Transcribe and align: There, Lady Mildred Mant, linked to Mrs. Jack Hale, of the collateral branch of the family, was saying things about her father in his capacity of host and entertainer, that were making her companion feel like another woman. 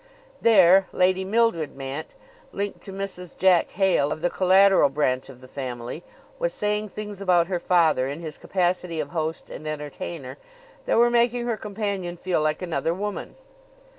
There, 0.41 0.87
Lady 0.91 1.23
Mildred 1.23 1.75
Mant, 1.75 2.15
linked 2.51 2.81
to 2.81 2.91
Mrs. 2.91 3.37
Jack 3.37 3.69
Hale, 3.69 4.11
of 4.11 4.21
the 4.21 4.31
collateral 4.31 4.89
branch 4.89 5.29
of 5.29 5.41
the 5.41 5.47
family, 5.47 6.03
was 6.39 6.55
saying 6.55 6.89
things 6.89 7.21
about 7.21 7.45
her 7.45 7.59
father 7.59 8.07
in 8.07 8.19
his 8.19 8.39
capacity 8.39 8.99
of 8.99 9.09
host 9.09 9.51
and 9.51 9.67
entertainer, 9.67 10.39
that 10.87 10.97
were 10.97 11.11
making 11.11 11.45
her 11.45 11.55
companion 11.55 12.17
feel 12.17 12.41
like 12.41 12.63
another 12.63 12.95
woman. 12.95 13.35